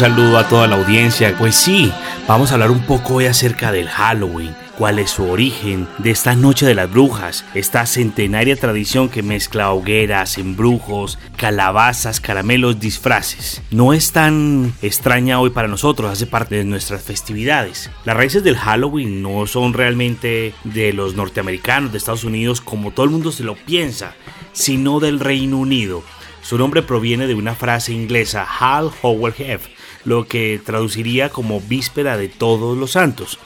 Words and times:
saludo 0.00 0.38
a 0.38 0.48
toda 0.48 0.66
la 0.66 0.76
audiencia. 0.76 1.36
Pues 1.36 1.54
sí, 1.54 1.92
vamos 2.26 2.50
a 2.50 2.54
hablar 2.54 2.70
un 2.70 2.80
poco 2.86 3.16
hoy 3.16 3.26
acerca 3.26 3.70
del 3.70 3.86
Halloween, 3.86 4.56
cuál 4.78 4.98
es 4.98 5.10
su 5.10 5.28
origen, 5.28 5.86
de 5.98 6.10
esta 6.10 6.34
noche 6.34 6.64
de 6.64 6.74
las 6.74 6.90
brujas, 6.90 7.44
esta 7.52 7.84
centenaria 7.84 8.56
tradición 8.56 9.10
que 9.10 9.22
mezcla 9.22 9.72
hogueras, 9.72 10.38
embrujos, 10.38 11.18
calabazas, 11.36 12.18
caramelos, 12.18 12.80
disfraces. 12.80 13.60
No 13.70 13.92
es 13.92 14.12
tan 14.12 14.72
extraña 14.80 15.38
hoy 15.38 15.50
para 15.50 15.68
nosotros, 15.68 16.10
hace 16.10 16.26
parte 16.26 16.54
de 16.54 16.64
nuestras 16.64 17.02
festividades. 17.02 17.90
Las 18.06 18.16
raíces 18.16 18.42
del 18.42 18.56
Halloween 18.56 19.20
no 19.20 19.46
son 19.46 19.74
realmente 19.74 20.54
de 20.64 20.94
los 20.94 21.14
norteamericanos, 21.14 21.92
de 21.92 21.98
Estados 21.98 22.24
Unidos, 22.24 22.62
como 22.62 22.92
todo 22.92 23.04
el 23.04 23.12
mundo 23.12 23.32
se 23.32 23.44
lo 23.44 23.54
piensa, 23.54 24.14
sino 24.54 24.98
del 24.98 25.20
Reino 25.20 25.58
Unido 25.58 26.02
su 26.42 26.56
nombre 26.58 26.82
proviene 26.82 27.26
de 27.26 27.34
una 27.34 27.54
frase 27.54 27.92
inglesa, 27.92 28.46
Hal 28.58 28.90
Howard 29.02 29.34
Heff, 29.38 29.66
lo 30.04 30.26
que 30.26 30.60
traduciría 30.64 31.28
como 31.28 31.60
Víspera 31.60 32.16
de 32.16 32.28
Todos 32.28 32.76
los 32.76 32.92
Santos. 32.92 33.38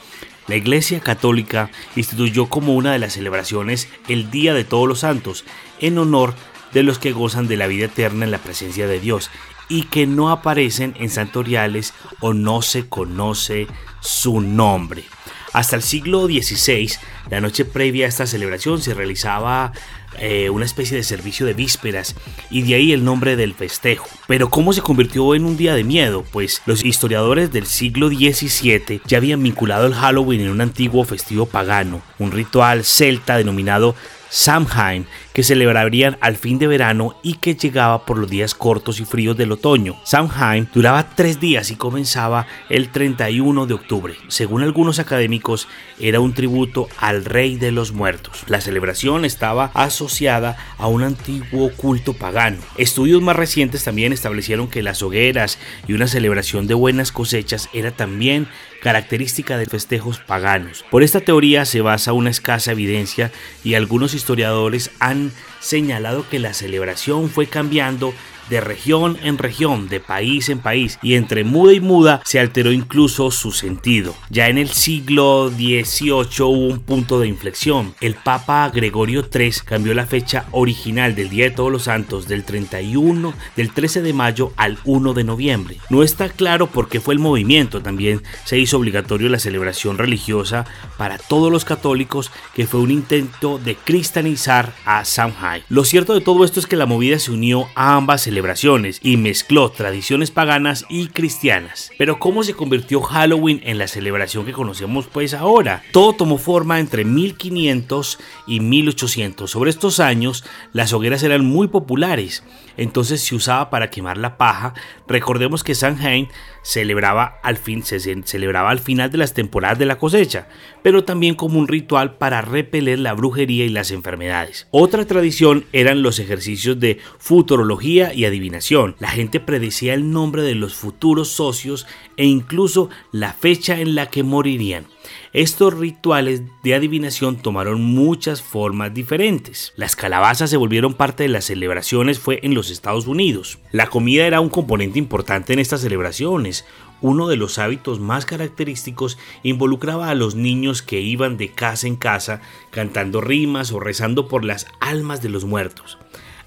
La 0.47 0.55
Iglesia 0.55 0.99
Católica 0.99 1.71
instituyó 1.95 2.47
como 2.47 2.75
una 2.75 2.93
de 2.93 2.99
las 2.99 3.13
celebraciones 3.13 3.87
el 4.07 4.29
Día 4.29 4.53
de 4.53 4.63
Todos 4.63 4.87
los 4.87 4.99
Santos, 4.99 5.43
en 5.79 5.97
honor 5.97 6.35
de 6.73 6.83
los 6.83 6.99
que 6.99 7.13
gozan 7.13 7.47
de 7.47 7.57
la 7.57 7.67
vida 7.67 7.85
eterna 7.85 8.25
en 8.25 8.31
la 8.31 8.37
presencia 8.37 8.87
de 8.87 8.99
Dios 8.99 9.31
y 9.69 9.83
que 9.83 10.05
no 10.05 10.29
aparecen 10.29 10.93
en 10.99 11.09
santoriales 11.09 11.93
o 12.19 12.33
no 12.33 12.61
se 12.61 12.87
conoce 12.87 13.67
su 14.01 14.41
nombre. 14.41 15.05
Hasta 15.53 15.77
el 15.77 15.81
siglo 15.81 16.27
XVI, 16.27 16.91
la 17.29 17.41
noche 17.41 17.65
previa 17.65 18.05
a 18.05 18.09
esta 18.09 18.27
celebración 18.27 18.81
se 18.81 18.93
realizaba 18.93 19.71
eh, 20.19 20.49
una 20.49 20.65
especie 20.65 20.95
de 20.95 21.03
servicio 21.03 21.45
de 21.45 21.53
vísperas 21.53 22.15
y 22.49 22.61
de 22.61 22.75
ahí 22.75 22.93
el 22.93 23.03
nombre 23.03 23.35
del 23.35 23.53
festejo. 23.53 24.07
Pero 24.27 24.49
¿cómo 24.49 24.71
se 24.73 24.81
convirtió 24.81 25.35
en 25.35 25.45
un 25.45 25.57
día 25.57 25.75
de 25.75 25.83
miedo? 25.83 26.23
Pues 26.31 26.61
los 26.65 26.85
historiadores 26.85 27.51
del 27.51 27.65
siglo 27.65 28.07
XVII 28.09 29.01
ya 29.05 29.17
habían 29.17 29.43
vinculado 29.43 29.87
el 29.87 29.93
Halloween 29.93 30.41
en 30.41 30.49
un 30.49 30.61
antiguo 30.61 31.03
festivo 31.03 31.45
pagano, 31.45 32.01
un 32.19 32.31
ritual 32.31 32.85
celta 32.85 33.37
denominado 33.37 33.95
Samhain, 34.29 35.07
que 35.33 35.43
celebrarían 35.43 36.17
al 36.19 36.35
fin 36.35 36.59
de 36.59 36.67
verano 36.67 37.15
y 37.23 37.35
que 37.35 37.55
llegaba 37.55 38.05
por 38.05 38.17
los 38.17 38.29
días 38.29 38.53
cortos 38.53 38.99
y 38.99 39.05
fríos 39.05 39.37
del 39.37 39.53
otoño. 39.53 39.95
Samhain 40.03 40.67
duraba 40.73 41.09
tres 41.15 41.39
días 41.39 41.71
y 41.71 41.77
comenzaba 41.77 42.45
el 42.69 42.89
31 42.89 43.65
de 43.65 43.73
octubre. 43.73 44.15
Según 44.27 44.61
algunos 44.63 44.99
académicos, 44.99 45.69
era 45.99 46.19
un 46.19 46.33
tributo 46.33 46.89
rey 47.23 47.55
de 47.55 47.71
los 47.71 47.93
muertos. 47.93 48.43
La 48.47 48.59
celebración 48.59 49.23
estaba 49.23 49.71
asociada 49.73 50.57
a 50.77 50.87
un 50.87 51.03
antiguo 51.03 51.71
culto 51.71 52.13
pagano. 52.13 52.57
Estudios 52.77 53.21
más 53.21 53.37
recientes 53.37 53.85
también 53.85 54.11
establecieron 54.11 54.67
que 54.67 54.83
las 54.83 55.01
hogueras 55.01 55.57
y 55.87 55.93
una 55.93 56.07
celebración 56.07 56.67
de 56.67 56.73
buenas 56.73 57.13
cosechas 57.13 57.69
era 57.71 57.91
también 57.91 58.47
característica 58.81 59.57
de 59.57 59.65
festejos 59.65 60.19
paganos. 60.19 60.83
Por 60.91 61.03
esta 61.03 61.21
teoría 61.21 61.65
se 61.65 61.81
basa 61.81 62.13
una 62.13 62.29
escasa 62.29 62.73
evidencia 62.73 63.31
y 63.63 63.75
algunos 63.75 64.13
historiadores 64.13 64.91
han 64.99 65.31
señalado 65.59 66.27
que 66.29 66.39
la 66.39 66.53
celebración 66.53 67.29
fue 67.29 67.47
cambiando 67.47 68.13
de 68.49 68.61
región 68.61 69.17
en 69.23 69.37
región, 69.37 69.87
de 69.87 69.99
país 69.99 70.49
en 70.49 70.59
país, 70.59 70.99
y 71.01 71.15
entre 71.15 71.43
muda 71.43 71.73
y 71.73 71.79
muda 71.79 72.21
se 72.25 72.39
alteró 72.39 72.71
incluso 72.71 73.31
su 73.31 73.51
sentido. 73.51 74.15
Ya 74.29 74.49
en 74.49 74.57
el 74.57 74.69
siglo 74.69 75.49
XVIII 75.49 76.43
hubo 76.43 76.67
un 76.67 76.79
punto 76.79 77.19
de 77.19 77.27
inflexión. 77.27 77.93
El 78.01 78.15
Papa 78.15 78.69
Gregorio 78.73 79.27
III 79.33 79.51
cambió 79.65 79.93
la 79.93 80.05
fecha 80.05 80.45
original 80.51 81.15
del 81.15 81.29
Día 81.29 81.45
de 81.45 81.51
Todos 81.51 81.71
los 81.71 81.83
Santos 81.83 82.27
del 82.27 82.43
31, 82.43 83.33
del 83.55 83.71
13 83.71 84.01
de 84.01 84.13
mayo 84.13 84.53
al 84.57 84.77
1 84.85 85.13
de 85.13 85.23
noviembre. 85.23 85.77
No 85.89 86.03
está 86.03 86.29
claro 86.29 86.67
por 86.67 86.89
qué 86.89 86.99
fue 86.99 87.13
el 87.13 87.19
movimiento, 87.19 87.81
también 87.81 88.21
se 88.43 88.57
hizo 88.57 88.77
obligatorio 88.77 89.29
la 89.29 89.39
celebración 89.39 89.97
religiosa 89.97 90.65
para 90.97 91.17
todos 91.17 91.51
los 91.51 91.65
católicos, 91.65 92.31
que 92.53 92.67
fue 92.67 92.79
un 92.79 92.91
intento 92.91 93.57
de 93.57 93.75
cristianizar 93.75 94.73
a 94.85 95.03
Shanghai. 95.03 95.63
Lo 95.69 95.83
cierto 95.83 96.13
de 96.13 96.21
todo 96.21 96.45
esto 96.45 96.59
es 96.59 96.67
que 96.67 96.75
la 96.75 96.85
movida 96.85 97.19
se 97.19 97.31
unió 97.31 97.67
a 97.75 97.95
ambas 97.95 98.21
celebraciones 98.21 98.34
celebraciones 98.35 98.99
y 99.01 99.15
mezcló 99.15 99.71
tradiciones 99.71 100.29
paganas 100.29 100.85
y 100.89 101.07
cristianas. 101.07 101.89
Pero 101.97 102.19
¿cómo 102.19 102.43
se 102.43 102.53
convirtió 102.53 102.99
Halloween 102.99 103.61
en 103.63 103.77
la 103.77 103.87
celebración 103.87 104.45
que 104.45 104.51
conocemos 104.51 105.07
pues 105.07 105.33
ahora? 105.33 105.83
Todo 105.93 106.11
tomó 106.11 106.37
forma 106.37 106.81
entre 106.81 107.05
1500 107.05 108.19
y 108.45 108.59
1800. 108.59 109.49
Sobre 109.49 109.69
estos 109.69 110.01
años 110.01 110.43
las 110.73 110.91
hogueras 110.91 111.23
eran 111.23 111.45
muy 111.45 111.69
populares, 111.69 112.43
entonces 112.75 113.21
se 113.21 113.35
usaba 113.35 113.69
para 113.69 113.89
quemar 113.89 114.17
la 114.17 114.37
paja. 114.37 114.73
Recordemos 115.07 115.63
que 115.63 115.73
Samhain 115.73 116.27
celebraba 116.61 117.39
al 117.41 117.55
fin, 117.55 117.83
se 117.83 117.99
celebraba 118.23 118.69
al 118.69 118.79
final 118.79 119.11
de 119.11 119.19
las 119.19 119.33
temporadas 119.33 119.79
de 119.79 119.85
la 119.85 119.97
cosecha, 119.97 120.49
pero 120.83 121.05
también 121.05 121.35
como 121.35 121.59
un 121.59 121.69
ritual 121.69 122.17
para 122.17 122.41
repeler 122.41 122.99
la 122.99 123.13
brujería 123.13 123.65
y 123.65 123.69
las 123.69 123.91
enfermedades. 123.91 124.67
Otra 124.71 125.05
tradición 125.05 125.65
eran 125.71 126.01
los 126.01 126.19
ejercicios 126.19 126.79
de 126.79 126.97
futurología 127.17 128.13
y 128.13 128.24
adivinación. 128.27 128.95
La 128.99 129.09
gente 129.09 129.39
predecía 129.39 129.93
el 129.93 130.11
nombre 130.11 130.41
de 130.41 130.55
los 130.55 130.75
futuros 130.75 131.29
socios 131.29 131.87
e 132.17 132.25
incluso 132.25 132.89
la 133.11 133.33
fecha 133.33 133.79
en 133.79 133.95
la 133.95 134.07
que 134.07 134.23
morirían. 134.23 134.85
Estos 135.33 135.73
rituales 135.73 136.43
de 136.63 136.75
adivinación 136.75 137.35
tomaron 137.37 137.81
muchas 137.83 138.41
formas 138.41 138.93
diferentes. 138.93 139.73
Las 139.75 139.95
calabazas 139.95 140.49
se 140.49 140.57
volvieron 140.57 140.93
parte 140.93 141.23
de 141.23 141.29
las 141.29 141.45
celebraciones 141.45 142.19
fue 142.19 142.39
en 142.43 142.53
los 142.53 142.69
Estados 142.69 143.07
Unidos. 143.07 143.59
La 143.71 143.87
comida 143.87 144.25
era 144.25 144.39
un 144.39 144.49
componente 144.49 144.97
importante 144.97 145.53
en 145.53 145.59
estas 145.59 145.81
celebraciones. 145.81 146.65
Uno 147.01 147.27
de 147.27 147.35
los 147.35 147.59
hábitos 147.59 147.99
más 147.99 148.25
característicos 148.25 149.17
involucraba 149.43 150.09
a 150.09 150.15
los 150.15 150.35
niños 150.35 150.81
que 150.81 151.01
iban 151.01 151.37
de 151.37 151.49
casa 151.49 151.87
en 151.87 151.97
casa 151.97 152.41
cantando 152.71 153.21
rimas 153.21 153.71
o 153.71 153.79
rezando 153.79 154.27
por 154.27 154.45
las 154.45 154.67
almas 154.79 155.21
de 155.21 155.29
los 155.29 155.45
muertos. 155.45 155.97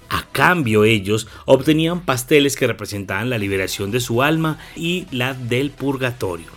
A 0.09 0.23
cambio 0.31 0.83
ellos 0.83 1.27
obtenían 1.45 2.01
pasteles 2.01 2.55
que 2.55 2.67
representaban 2.67 3.29
la 3.29 3.37
liberación 3.37 3.91
de 3.91 3.99
su 3.99 4.23
alma 4.23 4.57
y 4.75 5.05
la 5.11 5.33
del 5.33 5.71
purgatorio. 5.71 6.47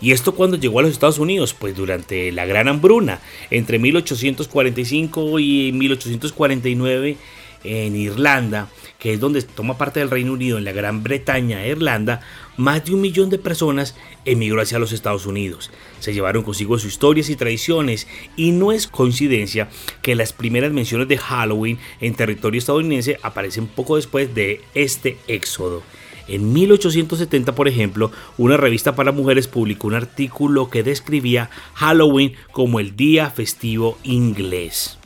¿Y 0.00 0.12
esto 0.12 0.34
cuando 0.34 0.56
llegó 0.56 0.78
a 0.78 0.82
los 0.82 0.92
Estados 0.92 1.18
Unidos? 1.18 1.54
Pues 1.54 1.74
durante 1.74 2.30
la 2.30 2.46
Gran 2.46 2.68
Hambruna, 2.68 3.20
entre 3.50 3.80
1845 3.80 5.40
y 5.40 5.72
1849 5.72 7.16
en 7.64 7.96
Irlanda, 7.96 8.68
que 8.98 9.12
es 9.12 9.20
donde 9.20 9.42
toma 9.42 9.78
parte 9.78 10.00
del 10.00 10.10
Reino 10.10 10.32
Unido, 10.32 10.58
en 10.58 10.64
la 10.64 10.72
Gran 10.72 11.02
Bretaña 11.02 11.64
e 11.64 11.70
Irlanda, 11.70 12.20
más 12.56 12.84
de 12.84 12.94
un 12.94 13.00
millón 13.00 13.30
de 13.30 13.38
personas 13.38 13.94
emigró 14.24 14.60
hacia 14.60 14.78
los 14.78 14.92
Estados 14.92 15.26
Unidos. 15.26 15.70
Se 16.00 16.12
llevaron 16.12 16.42
consigo 16.42 16.78
sus 16.78 16.92
historias 16.92 17.30
y 17.30 17.36
tradiciones 17.36 18.08
y 18.36 18.50
no 18.50 18.72
es 18.72 18.88
coincidencia 18.88 19.68
que 20.02 20.14
las 20.14 20.32
primeras 20.32 20.72
menciones 20.72 21.08
de 21.08 21.18
Halloween 21.18 21.78
en 22.00 22.14
territorio 22.14 22.58
estadounidense 22.58 23.18
aparecen 23.22 23.68
poco 23.68 23.96
después 23.96 24.34
de 24.34 24.62
este 24.74 25.18
éxodo. 25.28 25.82
En 26.26 26.52
1870, 26.52 27.54
por 27.54 27.68
ejemplo, 27.68 28.12
una 28.36 28.58
revista 28.58 28.94
para 28.94 29.12
mujeres 29.12 29.48
publicó 29.48 29.86
un 29.86 29.94
artículo 29.94 30.68
que 30.68 30.82
describía 30.82 31.48
Halloween 31.74 32.34
como 32.52 32.80
el 32.80 32.96
día 32.96 33.30
festivo 33.30 33.96
inglés. 34.02 34.97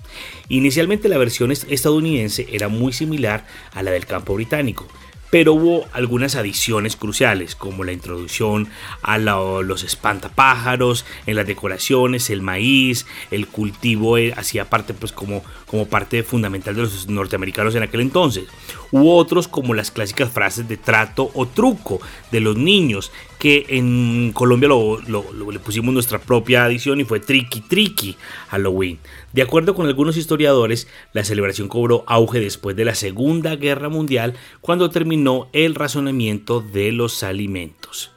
Inicialmente 0.48 1.08
la 1.08 1.18
versión 1.18 1.52
estadounidense 1.52 2.46
era 2.50 2.68
muy 2.68 2.92
similar 2.92 3.46
a 3.72 3.82
la 3.82 3.90
del 3.90 4.06
campo 4.06 4.34
británico, 4.34 4.86
pero 5.32 5.54
hubo 5.54 5.86
algunas 5.94 6.36
adiciones 6.36 6.94
cruciales, 6.94 7.56
como 7.56 7.84
la 7.84 7.92
introducción 7.92 8.68
a 9.00 9.16
los 9.16 9.82
espantapájaros, 9.82 11.06
en 11.24 11.36
las 11.36 11.46
decoraciones, 11.46 12.28
el 12.28 12.42
maíz, 12.42 13.06
el 13.30 13.46
cultivo 13.46 14.18
eh, 14.18 14.34
hacía 14.36 14.68
parte 14.68 14.92
pues 14.92 15.10
como, 15.10 15.42
como 15.64 15.86
parte 15.86 16.22
fundamental 16.22 16.74
de 16.74 16.82
los 16.82 17.08
norteamericanos 17.08 17.74
en 17.74 17.82
aquel 17.82 18.02
entonces. 18.02 18.44
Hubo 18.90 19.16
otros 19.16 19.48
como 19.48 19.72
las 19.72 19.90
clásicas 19.90 20.30
frases 20.30 20.68
de 20.68 20.76
trato 20.76 21.30
o 21.32 21.46
truco 21.46 21.98
de 22.30 22.40
los 22.40 22.58
niños, 22.58 23.10
que 23.38 23.64
en 23.70 24.32
Colombia 24.34 24.68
lo, 24.68 25.00
le 25.00 25.58
pusimos 25.60 25.94
nuestra 25.94 26.18
propia 26.18 26.66
adición 26.66 27.00
y 27.00 27.04
fue 27.04 27.20
Tricky 27.20 27.62
Tricky 27.62 28.16
Halloween. 28.50 28.98
De 29.32 29.40
acuerdo 29.40 29.74
con 29.74 29.86
algunos 29.86 30.18
historiadores, 30.18 30.88
la 31.14 31.24
celebración 31.24 31.68
cobró 31.68 32.04
auge 32.06 32.38
después 32.38 32.76
de 32.76 32.84
la 32.84 32.94
Segunda 32.94 33.56
Guerra 33.56 33.88
Mundial, 33.88 34.34
cuando 34.60 34.90
terminó 34.90 35.21
el 35.52 35.74
razonamiento 35.74 36.60
de 36.60 36.92
los 36.92 37.22
alimentos. 37.22 38.10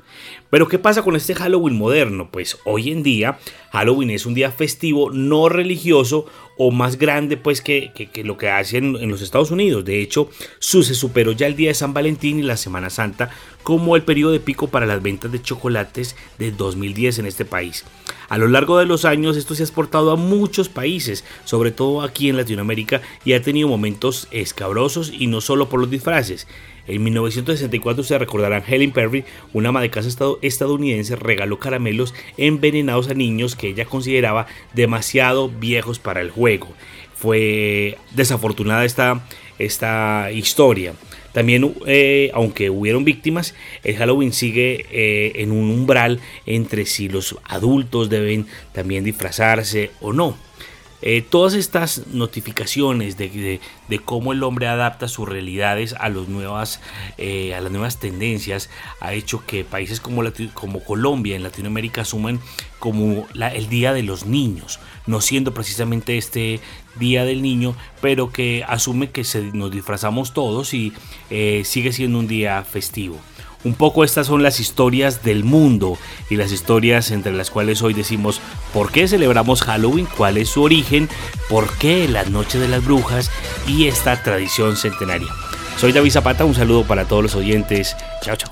Pero 0.50 0.68
¿qué 0.68 0.80
pasa 0.80 1.02
con 1.02 1.16
este 1.16 1.36
Halloween 1.36 1.78
moderno? 1.78 2.30
Pues 2.32 2.58
hoy 2.66 2.92
en 2.92 3.04
día 3.04 3.40
Halloween 3.72 4.12
es 4.12 4.26
un 4.26 4.34
día 4.34 4.52
festivo 4.52 5.12
no 5.12 5.50
religioso 5.50 6.28
o 6.58 6.72
más 6.72 6.98
grande 6.98 7.36
pues 7.36 7.62
que, 7.62 7.92
lo 8.24 8.38
que 8.38 8.50
hacen 8.50 8.96
en 8.96 9.10
los 9.10 9.22
Estados 9.22 9.52
Unidos. 9.52 9.84
De 9.84 10.02
hecho, 10.02 10.30
se 10.60 10.84
superó 10.96 11.34
ya 11.34 11.48
el 11.48 11.58
día 11.58 11.70
de 11.70 11.74
San 11.74 11.94
Valentín 11.94 12.40
y 12.40 12.44
la 12.44 12.56
Semana 12.56 12.90
Santa 12.90 13.32
como 13.64 13.96
el 13.96 14.04
periodo 14.04 14.32
de 14.32 14.40
pico 14.40 14.68
para 14.68 14.86
las 14.86 15.04
ventas 15.04 15.32
de 15.32 15.42
chocolates 15.42 16.16
de 16.38 16.52
2010 16.52 17.20
en 17.20 17.26
este 17.26 17.44
país. 17.44 17.84
A 18.30 18.38
lo 18.38 18.48
largo 18.48 18.78
de 18.78 18.86
los 18.86 19.04
años 19.04 19.36
esto 19.36 19.56
se 19.56 19.64
ha 19.64 19.66
exportado 19.66 20.12
a 20.12 20.16
muchos 20.16 20.70
países, 20.70 21.26
sobre 21.44 21.72
todo 21.72 22.02
aquí 22.02 22.30
en 22.30 22.38
Latinoamérica, 22.38 23.02
y 23.26 23.34
ha 23.34 23.42
tenido 23.42 23.68
momentos 23.68 24.28
escabrosos 24.32 25.12
y 25.12 25.28
no 25.28 25.42
solo 25.42 25.68
por 25.68 25.82
los 25.82 25.90
disfraces. 25.90 26.48
En 26.88 27.04
1964 27.04 28.04
se 28.04 28.18
recordarán 28.18 28.64
Helen 28.68 28.92
Perry, 28.92 29.26
una 29.54 29.70
ama 29.70 29.82
de 29.82 29.90
casa 29.90 30.10
estadounidense, 30.42 31.16
regaló 31.16 31.60
caramelos 31.60 32.14
envenenados 32.38 33.10
a 33.10 33.14
niños 33.14 33.56
que 33.56 33.70
ella 33.70 33.86
consideraba 33.86 34.48
demasiado 34.74 35.50
viejos 35.50 36.00
para 36.00 36.22
el 36.22 36.30
juego. 36.30 36.68
Fue 37.16 37.98
desafortunada 38.12 38.86
esta, 38.86 39.26
esta 39.58 40.32
historia. 40.32 40.94
También, 41.32 41.76
eh, 41.86 42.32
aunque 42.34 42.70
hubieron 42.70 43.04
víctimas, 43.04 43.56
el 43.84 43.98
Halloween 43.98 44.32
sigue 44.32 44.86
eh, 44.92 45.34
en 45.36 45.52
un 45.52 45.70
umbral 45.70 46.22
entre 46.46 46.86
si 46.86 47.10
los 47.10 47.36
adultos 47.44 48.10
deben 48.10 48.48
también 48.72 49.04
disfrazarse 49.04 49.92
o 50.00 50.14
no. 50.14 50.45
Eh, 51.08 51.22
todas 51.22 51.54
estas 51.54 52.08
notificaciones 52.08 53.16
de, 53.16 53.60
cómo 54.04 54.34
el 54.34 54.42
hombre 54.42 54.66
adapta 54.66 55.08
sus 55.08 55.30
realidades 55.30 55.94
a, 56.00 56.10
los 56.10 56.30
nuevas, 56.30 56.82
eh, 57.20 57.54
a 57.54 57.62
las 57.62 57.72
nuevas 57.72 58.00
tendencias 58.00 58.72
ha 59.00 59.14
hecho 59.14 59.46
que 59.46 59.64
países 59.64 60.00
como, 60.00 60.24
como 60.56 60.84
Colombia 60.84 61.36
en 61.36 61.44
Latinoamérica 61.44 62.02
asuman 62.02 62.40
como 62.80 63.28
el 63.36 63.70
Día 63.70 63.94
de 63.94 64.02
los 64.02 64.26
Niños, 64.26 64.80
no 65.06 65.22
siendo 65.22 65.54
precisamente 65.54 66.18
este 66.18 66.60
Día 67.00 67.24
del 67.24 67.44
Niño, 67.44 67.76
pero 68.02 68.32
que 68.32 68.66
asume 68.68 69.12
que 69.12 69.24
se, 69.24 69.44
nos 69.54 69.70
disfrazamos 69.70 70.34
todos 70.34 70.74
y 70.74 70.92
eh, 71.30 71.62
sigue 71.66 71.94
siendo 71.94 72.18
un 72.18 72.28
día 72.28 72.64
festivo. 72.64 73.20
Un 73.66 73.74
poco 73.74 74.04
estas 74.04 74.28
son 74.28 74.44
las 74.44 74.60
historias 74.60 75.24
del 75.24 75.44
mundo 75.44 75.98
y 76.30 76.36
las 76.36 76.52
historias 76.52 77.10
entre 77.10 77.34
las 77.34 77.50
cuales 77.50 77.82
hoy 77.82 77.96
decimos 77.96 78.40
por 78.72 78.92
qué 78.92 79.08
celebramos 79.08 79.64
Halloween, 79.64 80.08
cuál 80.16 80.38
es 80.38 80.50
su 80.50 80.62
origen, 80.62 81.10
por 81.50 81.76
qué 81.78 82.08
la 82.08 82.24
noche 82.26 82.60
de 82.60 82.68
las 82.68 82.86
brujas 82.86 83.32
y 83.68 83.88
esta 83.88 84.22
tradición 84.22 84.78
centenaria. 84.78 85.30
Soy 85.78 85.92
David 85.94 86.12
Zapata, 86.12 86.46
un 86.46 86.54
saludo 86.54 86.84
para 86.84 87.06
todos 87.06 87.24
los 87.24 87.36
oyentes. 87.36 87.96
Chao, 88.22 88.36
chao. 88.36 88.52